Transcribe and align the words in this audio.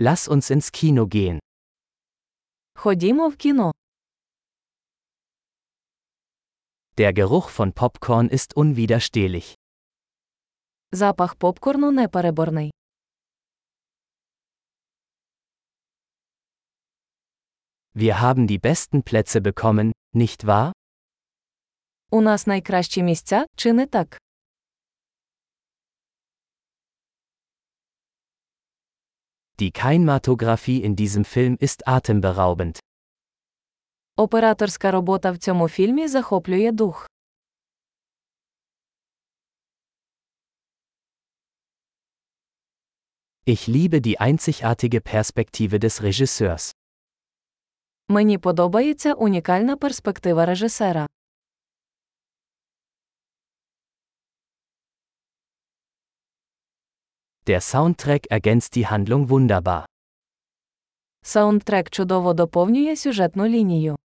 Lass 0.00 0.28
uns 0.28 0.50
ins 0.50 0.70
Kino 0.72 1.06
gehen. 1.06 1.38
Ходімо 2.74 3.28
в 3.28 3.36
кіно. 3.36 3.72
Der 6.96 7.12
Geruch 7.12 7.48
von 7.50 7.72
Popcorn 7.72 8.28
ist 8.28 8.56
unwiderstehlich. 8.56 9.54
Запах 10.92 11.36
попкорну 11.36 11.90
непереборний. 11.90 12.70
Wir 17.94 18.20
haben 18.20 18.46
die 18.46 18.58
besten 18.58 19.02
Plätze 19.02 19.40
bekommen, 19.40 19.92
nicht 20.14 20.46
wahr? 20.46 20.72
У 22.10 22.20
нас 22.20 22.46
найкращі 22.46 23.02
місця, 23.02 23.46
чи 23.56 23.72
не 23.72 23.86
так? 23.86 24.18
Die 29.59 29.71
Kinematographie 29.71 30.83
in 30.83 30.95
diesem 30.95 31.25
Film 31.25 31.57
ist 31.61 31.87
atemberaubend. 31.87 32.79
Операторська 34.17 34.91
робота 34.91 35.31
в 35.31 35.37
цьому 35.37 35.69
фільмі 35.69 36.07
захоплює 36.07 36.71
дух. 36.71 37.09
Ich 43.45 43.67
liebe 43.67 43.99
die 44.01 44.19
einzigartige 44.19 45.01
Perspektive 45.01 45.79
des 45.79 46.01
Regisseurs. 46.01 46.73
Мені 48.07 48.37
подобається 48.37 49.13
унікальна 49.13 49.77
перспектива 49.77 50.45
режисера. 50.45 51.07
Der 57.47 57.61
Soundtrack 57.61 58.27
ergänzt 58.31 58.75
die 58.75 58.87
Handlung 58.87 59.29
wunderbar. 59.29 59.85
Саундтрек 61.21 61.89
чудово 61.89 62.33
доповнює 62.33 62.95
сюжетну 62.95 63.47
лінію. 63.47 63.95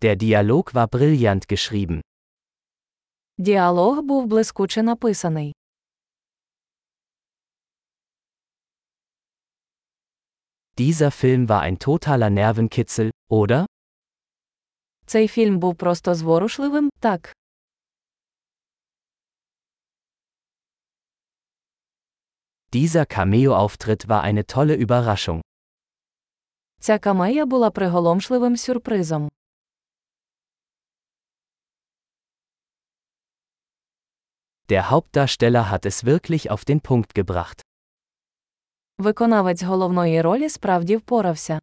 Der 0.00 0.16
Dialog 0.16 0.74
war 0.74 0.86
brillant 0.86 1.46
geschrieben. 1.52 2.00
Діалог 3.38 4.02
був 4.02 4.26
блискуче 4.26 4.82
написаний. 4.82 5.54
Dieser 10.78 11.10
Film 11.10 11.48
war 11.48 11.60
ein 11.60 11.78
totaler 11.78 12.30
Nervenkitzel, 12.30 13.10
oder? 13.28 13.66
Цей 15.06 15.28
фільм 15.28 15.58
був 15.58 15.76
просто 15.76 16.14
зворушливим, 16.14 16.90
так. 17.00 17.34
Dieser 22.72 23.06
Cameo-Auftritt 23.06 24.08
war 24.08 24.22
eine 24.22 24.44
tolle 24.44 24.76
Überraschung. 24.76 25.40
Ця 26.80 26.98
камея 26.98 27.46
була 27.46 27.70
приголомшливим 27.70 28.56
сюрпризом. 28.56 29.28
Der 34.68 34.90
Hauptdarsteller 34.90 35.70
hat 35.70 35.86
es 35.86 36.04
wirklich 36.04 36.50
auf 36.50 36.64
den 36.64 36.80
Punkt 36.80 37.14
gebracht. 37.14 37.62
Виконавець 38.98 39.62
головної 39.62 40.22
ролі 40.22 40.48
справді 40.48 40.96
впорався. 40.96 41.60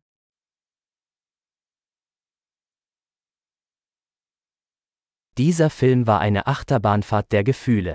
Dieser 5.37 5.69
Film 5.69 6.07
war 6.07 6.19
eine 6.19 6.47
Achterbahnfahrt 6.47 7.31
der 7.31 7.43
Gefühle. 7.43 7.93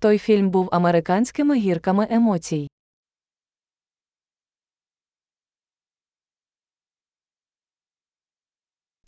Той 0.00 0.18
фільм 0.18 0.50
був 0.50 0.68
американськими 0.72 1.56
гірками 1.56 2.06
емоцій. 2.10 2.68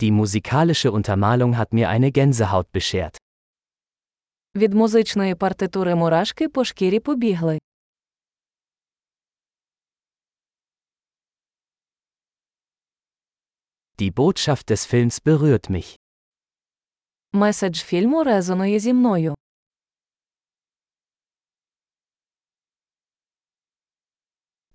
Die 0.01 0.13
musikalische 0.13 0.93
Untermalung 0.93 1.57
hat 1.57 1.73
mir 1.73 1.89
eine 1.89 2.11
Gänsehaut 2.13 2.67
beschert. 2.73 3.17
Від 4.55 4.75
музичної 4.75 5.35
партитури 5.35 5.95
мурашки 5.95 6.49
по 6.49 6.65
шкірі 6.65 7.01
побігли. 7.01 7.59
Die 13.99 14.11
Botschaft 14.11 14.71
des 14.71 14.85
Films 14.93 15.21
berührt 15.25 15.71
mich. 15.71 15.97
Меседж 17.34 17.82
фільму 17.82 18.24
резонує 18.24 18.80
зі 18.80 18.94
мною. 18.94 19.36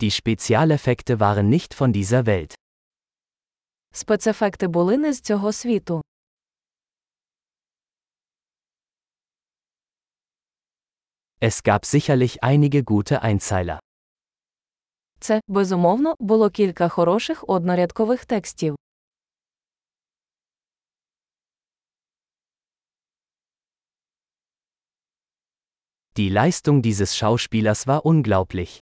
Die 0.00 0.10
Spezialeffekte 0.10 1.20
waren 1.20 1.48
nicht 1.48 1.74
von 1.74 1.92
dieser 1.92 2.26
Welt. 2.26 2.54
Спецефекти 3.92 4.68
були 4.68 4.98
не 4.98 5.12
з 5.12 5.20
цього 5.20 5.52
світу. 5.52 6.02
Es 11.40 11.62
gab 11.62 11.84
sicherlich 11.84 12.42
einige 12.42 12.82
gute 12.82 13.22
Einzeiler. 13.22 13.78
Це, 15.20 15.40
безумовно, 15.48 16.14
було 16.18 16.50
кілька 16.50 16.88
хороших 16.88 17.44
однорядкових 17.48 18.24
текстів. 18.24 18.76
Die 26.17 26.29
Leistung 26.29 26.81
dieses 26.81 27.15
Schauspielers 27.17 27.87
war 27.87 28.05
unglaublich. 28.05 28.79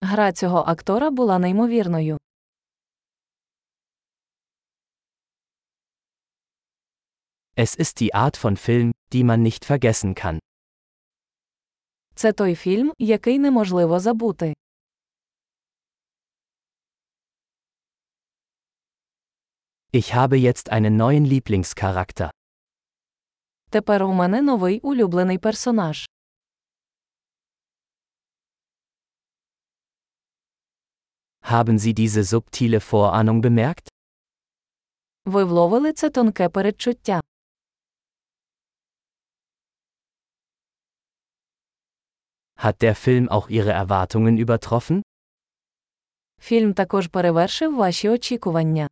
Гра 0.00 0.32
цього 0.32 0.64
актора 0.66 1.10
була 1.10 1.38
неймовірною. 1.38 2.18
Es 7.56 7.74
ist 7.76 8.00
die 8.00 8.14
Art 8.14 8.36
von 8.36 8.56
Film, 8.56 8.92
die 9.12 9.24
man 9.24 9.42
nicht 9.42 9.64
vergessen 9.64 10.14
kann. 10.14 10.38
Це 12.14 12.32
той 12.32 12.54
фільм, 12.54 12.92
який 12.98 13.38
неможливо 13.38 14.00
забути. 14.00 14.54
Ich 19.92 20.14
habe 20.14 20.36
jetzt 20.36 20.70
einen 20.70 20.96
neuen 20.96 21.24
Lieblingscharakter. 21.24 22.30
Тепер 23.69 24.03
у 24.03 24.13
мене 24.13 24.41
новий 24.41 24.79
улюблений 24.79 25.37
персонаж. 25.37 26.09
Haben 31.41 31.77
Sie 31.79 31.93
diese 31.93 32.23
subtile 32.23 32.79
Vorahnung 32.79 33.41
bemerkt? 33.41 33.87
Ви 35.25 35.43
вловили 35.43 35.93
це 35.93 36.09
тонке 36.09 36.49
передчуття. 36.49 37.21
Hat 42.55 42.81
der 42.81 42.95
Film 42.95 43.29
auch 43.29 43.49
Ihre 43.49 43.71
Erwartungen 43.85 44.45
übertroffen? 44.45 45.01
Фільм 46.41 46.73
також 46.73 47.07
перевершив 47.07 47.75
ваші 47.75 48.09
очікування. 48.09 48.87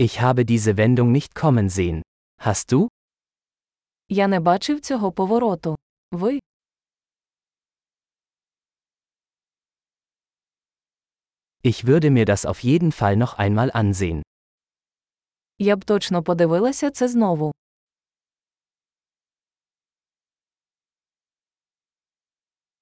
Ich 0.00 0.20
habe 0.20 0.44
diese 0.44 0.76
Wendung 0.76 1.12
nicht 1.12 1.34
kommen 1.34 1.68
sehen. 1.68 2.02
Hast 2.40 2.72
du? 2.72 2.88
Я 4.08 4.28
не 4.28 4.40
бачив 4.40 4.80
цього 4.80 5.12
повороту. 5.12 5.76
Ви? 6.12 6.38
Ich 11.62 11.84
würde 11.86 12.10
mir 12.10 12.24
das 12.24 12.46
auf 12.46 12.62
jeden 12.62 12.92
Fall 12.92 13.16
noch 13.16 13.34
einmal 13.38 13.70
ansehen. 13.72 14.22
Я 15.58 15.76
б 15.76 15.84
точно 15.84 16.22
подивилася 16.22 16.90
це 16.90 17.08
знову. 17.08 17.52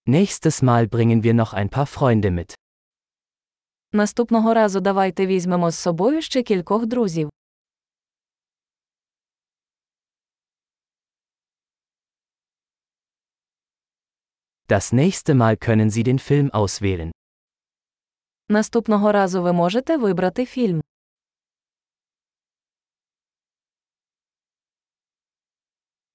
Nächstes 0.06 0.62
Mal 0.62 0.86
bringen 0.86 1.22
wir 1.22 1.34
noch 1.34 1.54
ein 1.54 1.70
paar 1.70 1.86
Freunde 1.86 2.30
mit. 2.30 2.54
Наступного 3.93 4.53
разу 4.53 4.79
давайте 4.79 5.25
візьмемо 5.27 5.71
з 5.71 5.75
собою 5.75 6.21
ще 6.21 6.43
кількох 6.43 6.85
друзів. 6.85 7.29
Das 14.67 14.93
nächste 14.93 15.33
Mal 15.33 15.57
können 15.57 15.89
Sie 15.89 16.03
den 16.03 16.19
Film 16.19 16.49
auswählen. 16.51 17.11
Наступного 18.49 19.11
разу 19.11 19.41
ви 19.43 19.53
можете 19.53 19.97
вибрати 19.97 20.45
фільм. 20.45 20.81